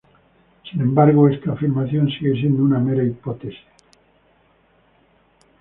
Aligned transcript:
Sin 0.67 0.81
embargo, 0.81 1.29
esta 1.29 1.51
afirmación 1.51 2.09
sigue 2.09 2.33
siendo 2.33 2.63
una 2.63 2.79
mera 2.79 3.03
hipótesis. 3.03 3.59